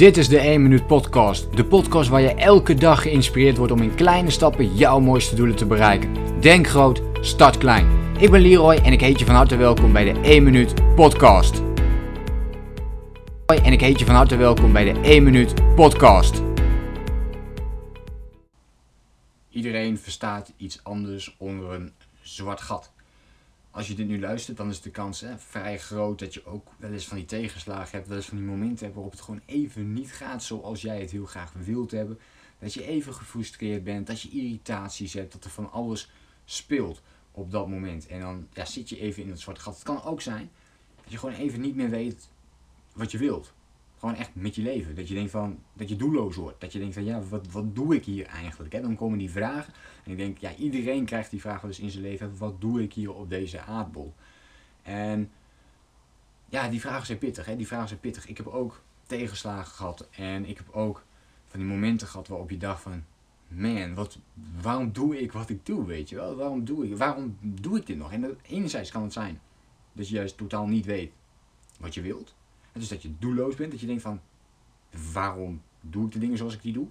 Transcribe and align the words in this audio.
Dit 0.00 0.16
is 0.16 0.28
de 0.28 0.38
1 0.38 0.62
Minuut 0.62 0.86
Podcast. 0.86 1.56
De 1.56 1.64
podcast 1.64 2.08
waar 2.08 2.20
je 2.20 2.34
elke 2.34 2.74
dag 2.74 3.02
geïnspireerd 3.02 3.56
wordt 3.56 3.72
om 3.72 3.82
in 3.82 3.94
kleine 3.94 4.30
stappen 4.30 4.74
jouw 4.74 5.00
mooiste 5.00 5.34
doelen 5.34 5.56
te 5.56 5.66
bereiken. 5.66 6.40
Denk 6.40 6.66
groot, 6.66 7.02
start 7.20 7.58
klein. 7.58 7.86
Ik 8.18 8.30
ben 8.30 8.40
Leroy 8.40 8.74
en 8.74 8.92
ik 8.92 9.00
heet 9.00 9.18
je 9.18 9.24
van 9.24 9.34
harte 9.34 9.56
welkom 9.56 9.92
bij 9.92 10.12
de 10.12 10.20
1 10.20 10.42
Minuut 10.42 10.94
Podcast. 10.94 11.62
En 13.46 13.72
ik 13.72 13.80
heet 13.80 13.98
je 13.98 14.04
van 14.04 14.14
harte 14.14 14.36
welkom 14.36 14.72
bij 14.72 14.92
de 14.92 15.00
1 15.00 15.22
Minuut 15.22 15.74
Podcast. 15.74 16.42
Iedereen 19.50 19.98
verstaat 19.98 20.52
iets 20.56 20.84
anders 20.84 21.34
onder 21.38 21.72
een 21.72 21.92
zwart 22.22 22.60
gat 22.60 22.92
als 23.70 23.88
je 23.88 23.94
dit 23.94 24.06
nu 24.06 24.20
luistert, 24.20 24.56
dan 24.56 24.68
is 24.68 24.80
de 24.80 24.90
kans 24.90 25.20
hè, 25.20 25.38
vrij 25.38 25.78
groot 25.78 26.18
dat 26.18 26.34
je 26.34 26.44
ook 26.44 26.68
wel 26.78 26.92
eens 26.92 27.06
van 27.06 27.16
die 27.16 27.26
tegenslagen 27.26 27.96
hebt, 27.96 28.08
wel 28.08 28.16
eens 28.16 28.26
van 28.26 28.36
die 28.36 28.46
momenten 28.46 28.84
hebt 28.84 28.94
waarop 28.94 29.12
het 29.12 29.20
gewoon 29.20 29.40
even 29.46 29.92
niet 29.92 30.12
gaat 30.12 30.42
zoals 30.42 30.82
jij 30.82 31.00
het 31.00 31.10
heel 31.10 31.26
graag 31.26 31.52
wilt 31.52 31.90
hebben. 31.90 32.18
Dat 32.58 32.74
je 32.74 32.86
even 32.86 33.14
gefrustreerd 33.14 33.84
bent, 33.84 34.06
dat 34.06 34.20
je 34.20 34.30
irritaties 34.30 35.12
hebt, 35.12 35.32
dat 35.32 35.44
er 35.44 35.50
van 35.50 35.72
alles 35.72 36.10
speelt 36.44 37.02
op 37.30 37.50
dat 37.50 37.68
moment. 37.68 38.06
En 38.06 38.20
dan 38.20 38.46
ja, 38.52 38.64
zit 38.64 38.88
je 38.88 39.00
even 39.00 39.22
in 39.22 39.30
het 39.30 39.40
zwarte 39.40 39.60
gat. 39.60 39.74
Het 39.74 39.82
kan 39.82 40.02
ook 40.02 40.20
zijn 40.20 40.50
dat 41.02 41.12
je 41.12 41.18
gewoon 41.18 41.34
even 41.34 41.60
niet 41.60 41.76
meer 41.76 41.90
weet 41.90 42.28
wat 42.92 43.10
je 43.10 43.18
wilt. 43.18 43.52
Gewoon 44.00 44.14
echt 44.14 44.30
met 44.32 44.54
je 44.54 44.62
leven. 44.62 44.94
Dat 44.94 45.08
je 45.08 45.14
denkt 45.14 45.30
van, 45.30 45.58
dat 45.72 45.88
je 45.88 45.96
doelloos 45.96 46.36
wordt. 46.36 46.60
Dat 46.60 46.72
je 46.72 46.78
denkt 46.78 46.94
van, 46.94 47.04
ja, 47.04 47.22
wat, 47.22 47.46
wat 47.52 47.74
doe 47.74 47.94
ik 47.94 48.04
hier 48.04 48.26
eigenlijk? 48.26 48.72
Hè? 48.72 48.80
Dan 48.80 48.96
komen 48.96 49.18
die 49.18 49.30
vragen. 49.30 49.72
En 50.04 50.10
ik 50.10 50.16
denk, 50.16 50.38
ja, 50.38 50.54
iedereen 50.54 51.04
krijgt 51.04 51.30
die 51.30 51.40
vraag 51.40 51.62
eens 51.62 51.80
in 51.80 51.90
zijn 51.90 52.02
leven. 52.02 52.36
Wat 52.36 52.60
doe 52.60 52.82
ik 52.82 52.92
hier 52.92 53.14
op 53.14 53.28
deze 53.30 53.60
aardbol? 53.60 54.14
En 54.82 55.30
ja, 56.48 56.68
die 56.68 56.80
vragen 56.80 57.06
zijn 57.06 57.18
pittig. 57.18 57.46
Hè? 57.46 57.56
Die 57.56 57.66
vragen 57.66 57.88
zijn 57.88 58.00
pittig. 58.00 58.26
Ik 58.26 58.36
heb 58.36 58.46
ook 58.46 58.82
tegenslagen 59.06 59.72
gehad. 59.72 60.08
En 60.10 60.46
ik 60.46 60.56
heb 60.56 60.70
ook 60.70 61.04
van 61.46 61.60
die 61.60 61.68
momenten 61.68 62.06
gehad 62.06 62.28
waarop 62.28 62.50
je 62.50 62.58
dacht 62.58 62.82
van, 62.82 63.04
man, 63.48 63.94
wat, 63.94 64.18
waarom 64.60 64.92
doe 64.92 65.20
ik 65.20 65.32
wat 65.32 65.48
ik 65.48 65.66
doe, 65.66 65.86
weet 65.86 66.08
je 66.08 66.16
wel? 66.16 66.36
Waarom 66.36 66.64
doe 66.64 66.86
ik, 66.86 66.96
waarom 66.96 67.36
doe 67.40 67.76
ik 67.76 67.86
dit 67.86 67.96
nog? 67.96 68.12
En 68.12 68.20
dat, 68.20 68.34
enerzijds 68.42 68.90
kan 68.90 69.02
het 69.02 69.12
zijn 69.12 69.40
dat 69.92 70.08
je 70.08 70.14
juist 70.14 70.36
totaal 70.36 70.66
niet 70.66 70.86
weet 70.86 71.12
wat 71.78 71.94
je 71.94 72.00
wilt. 72.00 72.34
Dus 72.72 72.88
dat 72.88 73.02
je 73.02 73.18
doelloos 73.18 73.54
bent, 73.54 73.70
dat 73.70 73.80
je 73.80 73.86
denkt 73.86 74.02
van 74.02 74.20
waarom 75.12 75.62
doe 75.80 76.06
ik 76.06 76.12
de 76.12 76.18
dingen 76.18 76.36
zoals 76.36 76.54
ik 76.54 76.62
die 76.62 76.72
doe? 76.72 76.86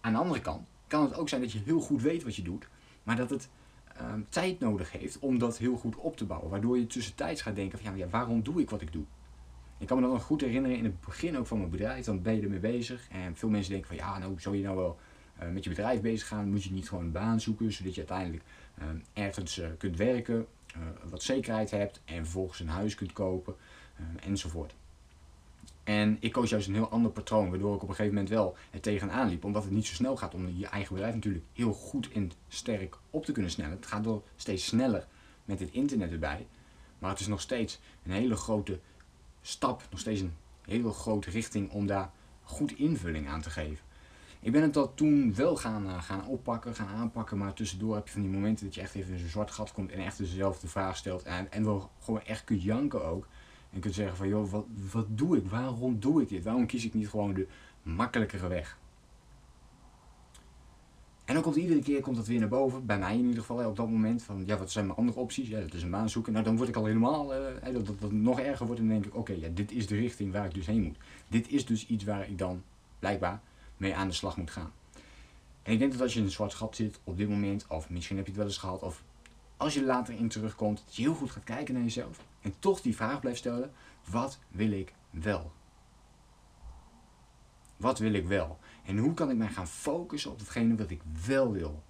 Aan 0.00 0.12
de 0.12 0.18
andere 0.18 0.40
kant 0.40 0.68
kan 0.86 1.04
het 1.04 1.14
ook 1.14 1.28
zijn 1.28 1.40
dat 1.40 1.52
je 1.52 1.60
heel 1.64 1.80
goed 1.80 2.02
weet 2.02 2.22
wat 2.22 2.36
je 2.36 2.42
doet, 2.42 2.68
maar 3.02 3.16
dat 3.16 3.30
het 3.30 3.48
ehm, 3.96 4.20
tijd 4.28 4.60
nodig 4.60 4.92
heeft 4.92 5.18
om 5.18 5.38
dat 5.38 5.58
heel 5.58 5.76
goed 5.76 5.96
op 5.96 6.16
te 6.16 6.24
bouwen. 6.24 6.50
Waardoor 6.50 6.78
je 6.78 6.86
tussentijds 6.86 7.42
gaat 7.42 7.56
denken 7.56 7.78
van 7.78 7.96
ja, 7.96 8.08
waarom 8.08 8.42
doe 8.42 8.60
ik 8.60 8.70
wat 8.70 8.80
ik 8.80 8.92
doe? 8.92 9.04
Ik 9.78 9.86
kan 9.86 9.96
me 9.96 10.02
dat 10.02 10.12
nog 10.12 10.22
goed 10.22 10.40
herinneren 10.40 10.76
in 10.76 10.84
het 10.84 11.00
begin 11.00 11.38
ook 11.38 11.46
van 11.46 11.58
mijn 11.58 11.70
bedrijf, 11.70 12.04
dan 12.04 12.22
ben 12.22 12.34
je 12.34 12.42
ermee 12.42 12.58
bezig. 12.58 13.08
En 13.10 13.36
veel 13.36 13.48
mensen 13.48 13.70
denken 13.72 13.88
van 13.88 13.96
ja, 13.96 14.18
nou 14.18 14.40
zou 14.40 14.56
je 14.56 14.62
nou 14.62 14.76
wel 14.76 14.98
uh, 15.42 15.48
met 15.48 15.64
je 15.64 15.70
bedrijf 15.70 16.00
bezig 16.00 16.28
gaan, 16.28 16.50
moet 16.50 16.64
je 16.64 16.72
niet 16.72 16.88
gewoon 16.88 17.04
een 17.04 17.12
baan 17.12 17.40
zoeken, 17.40 17.72
zodat 17.72 17.94
je 17.94 18.00
uiteindelijk 18.00 18.42
uh, 18.78 19.24
ergens 19.24 19.58
uh, 19.58 19.66
kunt 19.78 19.96
werken, 19.96 20.46
eh, 20.74 20.80
wat 21.10 21.22
zekerheid 21.22 21.70
hebt 21.70 22.00
en 22.04 22.16
vervolgens 22.16 22.60
een 22.60 22.68
huis 22.68 22.94
kunt 22.94 23.12
kopen. 23.12 23.54
Ehm, 23.98 24.28
enzovoort. 24.28 24.74
En 25.84 26.16
ik 26.20 26.32
koos 26.32 26.50
juist 26.50 26.68
een 26.68 26.74
heel 26.74 26.88
ander 26.88 27.10
patroon, 27.10 27.50
waardoor 27.50 27.74
ik 27.74 27.82
op 27.82 27.88
een 27.88 27.94
gegeven 27.94 28.14
moment 28.14 28.32
wel 28.32 28.56
het 28.70 28.82
tegenaan 28.82 29.28
liep. 29.28 29.44
Omdat 29.44 29.62
het 29.62 29.72
niet 29.72 29.86
zo 29.86 29.94
snel 29.94 30.16
gaat 30.16 30.34
om 30.34 30.48
je 30.48 30.66
eigen 30.66 30.94
bedrijf 30.94 31.14
natuurlijk 31.14 31.44
heel 31.52 31.72
goed 31.72 32.12
en 32.12 32.32
sterk 32.48 32.98
op 33.10 33.24
te 33.24 33.32
kunnen 33.32 33.50
snellen. 33.50 33.76
Het 33.76 33.86
gaat 33.86 34.04
wel 34.04 34.24
steeds 34.36 34.64
sneller 34.64 35.06
met 35.44 35.60
het 35.60 35.70
internet 35.70 36.12
erbij. 36.12 36.46
Maar 36.98 37.10
het 37.10 37.20
is 37.20 37.26
nog 37.26 37.40
steeds 37.40 37.80
een 38.02 38.12
hele 38.12 38.36
grote 38.36 38.80
stap, 39.40 39.82
nog 39.90 40.00
steeds 40.00 40.20
een 40.20 40.34
hele 40.64 40.92
grote 40.92 41.30
richting 41.30 41.70
om 41.70 41.86
daar 41.86 42.10
goed 42.42 42.76
invulling 42.76 43.28
aan 43.28 43.40
te 43.40 43.50
geven. 43.50 43.84
Ik 44.40 44.52
ben 44.52 44.62
het 44.62 44.74
dat 44.74 44.92
toen 44.94 45.34
wel 45.34 45.56
gaan, 45.56 45.86
uh, 45.86 46.02
gaan 46.02 46.26
oppakken, 46.26 46.74
gaan 46.74 46.88
aanpakken, 46.88 47.38
maar 47.38 47.52
tussendoor 47.52 47.94
heb 47.94 48.06
je 48.06 48.12
van 48.12 48.22
die 48.22 48.30
momenten 48.30 48.64
dat 48.66 48.74
je 48.74 48.80
echt 48.80 48.94
even 48.94 49.12
in 49.12 49.18
zo'n 49.18 49.28
zwart 49.28 49.50
gat 49.50 49.72
komt 49.72 49.92
en 49.92 50.04
echt 50.04 50.18
dezelfde 50.18 50.68
vraag 50.68 50.96
stelt. 50.96 51.22
En, 51.22 51.52
en 51.52 51.64
wel 51.64 51.90
gewoon 52.00 52.22
echt 52.22 52.44
kunt 52.44 52.62
janken 52.62 53.04
ook. 53.04 53.26
En 53.72 53.80
kunt 53.80 53.94
zeggen 53.94 54.16
van, 54.16 54.28
joh, 54.28 54.50
wat, 54.50 54.66
wat 54.92 55.06
doe 55.08 55.36
ik? 55.36 55.46
Waarom 55.46 56.00
doe 56.00 56.22
ik 56.22 56.28
dit? 56.28 56.44
Waarom 56.44 56.66
kies 56.66 56.84
ik 56.84 56.94
niet 56.94 57.08
gewoon 57.08 57.34
de 57.34 57.46
makkelijkere 57.82 58.48
weg? 58.48 58.78
En 61.24 61.34
dan 61.34 61.42
komt 61.42 61.56
iedere 61.56 61.82
keer 61.82 62.00
komt 62.00 62.16
dat 62.16 62.26
weer 62.26 62.40
naar 62.40 62.48
boven, 62.48 62.86
bij 62.86 62.98
mij 62.98 63.18
in 63.18 63.24
ieder 63.24 63.40
geval 63.40 63.68
op 63.68 63.76
dat 63.76 63.88
moment, 63.88 64.22
van 64.22 64.42
ja, 64.46 64.58
wat 64.58 64.70
zijn 64.70 64.86
mijn 64.86 64.98
andere 64.98 65.18
opties? 65.18 65.48
Ja, 65.48 65.60
dat 65.60 65.74
is 65.74 65.82
een 65.82 65.90
baan 65.90 66.08
zoeken. 66.08 66.32
Nou, 66.32 66.44
dan 66.44 66.56
word 66.56 66.68
ik 66.68 66.76
al 66.76 66.84
helemaal, 66.84 67.34
uh, 67.34 67.74
dat, 67.74 68.00
dat, 68.00 68.12
nog 68.12 68.40
erger 68.40 68.66
wordt 68.66 68.80
en 68.80 68.88
denk 68.88 69.06
ik, 69.06 69.16
oké, 69.16 69.32
ja, 69.32 69.48
dit 69.54 69.72
is 69.72 69.86
de 69.86 69.96
richting 69.96 70.32
waar 70.32 70.44
ik 70.44 70.54
dus 70.54 70.66
heen 70.66 70.82
moet. 70.82 70.96
Dit 71.28 71.48
is 71.48 71.66
dus 71.66 71.86
iets 71.86 72.04
waar 72.04 72.28
ik 72.28 72.38
dan 72.38 72.62
blijkbaar 72.98 73.40
mee 73.76 73.94
aan 73.94 74.08
de 74.08 74.14
slag 74.14 74.36
moet 74.36 74.50
gaan. 74.50 74.72
En 75.62 75.72
ik 75.72 75.78
denk 75.78 75.92
dat 75.92 76.00
als 76.00 76.12
je 76.12 76.18
in 76.18 76.24
een 76.24 76.30
zwart 76.30 76.54
gat 76.54 76.76
zit 76.76 77.00
op 77.04 77.16
dit 77.16 77.28
moment, 77.28 77.66
of 77.68 77.90
misschien 77.90 78.16
heb 78.16 78.24
je 78.24 78.30
het 78.30 78.40
wel 78.40 78.50
eens 78.50 78.58
gehad, 78.58 78.82
of 78.82 79.02
als 79.56 79.74
je 79.74 79.84
later 79.84 80.14
in 80.14 80.28
terugkomt, 80.28 80.82
dat 80.84 80.96
je 80.96 81.02
heel 81.02 81.14
goed 81.14 81.30
gaat 81.30 81.44
kijken 81.44 81.74
naar 81.74 81.82
jezelf. 81.82 82.20
En 82.40 82.54
toch 82.58 82.80
die 82.80 82.96
vraag 82.96 83.20
blijft 83.20 83.38
stellen, 83.38 83.72
wat 84.04 84.38
wil 84.48 84.70
ik 84.70 84.94
wel? 85.10 85.52
Wat 87.76 87.98
wil 87.98 88.12
ik 88.12 88.26
wel? 88.26 88.58
En 88.84 88.98
hoe 88.98 89.14
kan 89.14 89.30
ik 89.30 89.36
mij 89.36 89.48
gaan 89.48 89.68
focussen 89.68 90.30
op 90.30 90.38
datgene 90.38 90.76
wat 90.76 90.90
ik 90.90 91.00
wel 91.26 91.52
wil? 91.52 91.82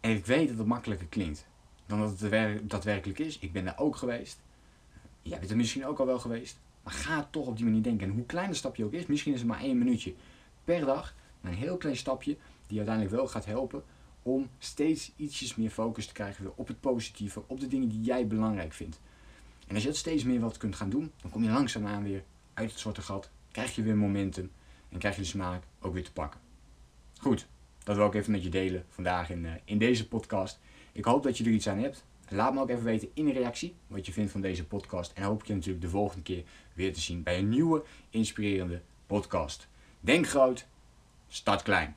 En 0.00 0.10
ik 0.10 0.26
weet 0.26 0.48
dat 0.48 0.58
het 0.58 0.66
makkelijker 0.66 1.06
klinkt 1.06 1.46
dan 1.86 1.98
dat 1.98 2.20
het 2.20 2.70
daadwerkelijk 2.70 3.18
is. 3.18 3.38
Ik 3.38 3.52
ben 3.52 3.64
daar 3.64 3.78
ook 3.78 3.96
geweest. 3.96 4.40
Jij 5.22 5.38
bent 5.38 5.50
er 5.50 5.56
misschien 5.56 5.86
ook 5.86 5.98
al 5.98 6.06
wel 6.06 6.18
geweest. 6.18 6.58
Maar 6.82 6.94
ga 6.94 7.28
toch 7.30 7.46
op 7.46 7.56
die 7.56 7.64
manier 7.64 7.82
denken. 7.82 8.08
En 8.08 8.14
hoe 8.14 8.26
klein 8.26 8.48
de 8.48 8.54
stapje 8.54 8.84
ook 8.84 8.92
is, 8.92 9.06
misschien 9.06 9.32
is 9.32 9.38
het 9.38 9.48
maar 9.48 9.60
één 9.60 9.78
minuutje 9.78 10.14
per 10.64 10.84
dag. 10.84 11.14
Een 11.42 11.54
heel 11.54 11.76
klein 11.76 11.96
stapje 11.96 12.36
die 12.66 12.78
uiteindelijk 12.78 13.16
wel 13.16 13.28
gaat 13.28 13.44
helpen 13.44 13.84
om 14.26 14.48
steeds 14.58 15.12
ietsjes 15.16 15.54
meer 15.54 15.70
focus 15.70 16.06
te 16.06 16.12
krijgen 16.12 16.56
op 16.56 16.68
het 16.68 16.80
positieve, 16.80 17.42
op 17.46 17.60
de 17.60 17.68
dingen 17.68 17.88
die 17.88 18.00
jij 18.00 18.26
belangrijk 18.26 18.72
vindt. 18.72 19.00
En 19.66 19.74
als 19.74 19.82
je 19.82 19.88
dat 19.88 19.98
steeds 19.98 20.24
meer 20.24 20.40
wat 20.40 20.56
kunt 20.56 20.76
gaan 20.76 20.90
doen, 20.90 21.12
dan 21.22 21.30
kom 21.30 21.42
je 21.42 21.50
langzaamaan 21.50 22.02
weer 22.02 22.24
uit 22.54 22.70
het 22.70 22.80
zwarte 22.80 23.02
gat, 23.02 23.30
krijg 23.50 23.74
je 23.74 23.82
weer 23.82 23.96
momentum 23.96 24.50
en 24.88 24.98
krijg 24.98 25.14
je 25.14 25.20
de 25.20 25.26
smaak 25.26 25.62
ook 25.80 25.92
weer 25.92 26.04
te 26.04 26.12
pakken. 26.12 26.40
Goed, 27.18 27.46
dat 27.84 27.96
wil 27.96 28.06
ik 28.06 28.14
even 28.14 28.32
met 28.32 28.42
je 28.42 28.48
delen 28.48 28.84
vandaag 28.88 29.30
in, 29.30 29.44
uh, 29.44 29.52
in 29.64 29.78
deze 29.78 30.08
podcast. 30.08 30.58
Ik 30.92 31.04
hoop 31.04 31.22
dat 31.22 31.38
je 31.38 31.44
er 31.44 31.50
iets 31.50 31.68
aan 31.68 31.78
hebt. 31.78 32.04
Laat 32.28 32.54
me 32.54 32.60
ook 32.60 32.70
even 32.70 32.84
weten 32.84 33.08
in 33.14 33.26
een 33.26 33.32
reactie 33.32 33.74
wat 33.86 34.06
je 34.06 34.12
vindt 34.12 34.32
van 34.32 34.40
deze 34.40 34.66
podcast. 34.66 35.12
En 35.12 35.22
hoop 35.22 35.40
ik 35.40 35.46
je 35.46 35.54
natuurlijk 35.54 35.84
de 35.84 35.90
volgende 35.90 36.22
keer 36.22 36.44
weer 36.72 36.92
te 36.92 37.00
zien 37.00 37.22
bij 37.22 37.38
een 37.38 37.48
nieuwe 37.48 37.84
inspirerende 38.10 38.82
podcast. 39.06 39.68
Denk 40.00 40.28
groot, 40.28 40.66
start 41.28 41.62
klein. 41.62 41.96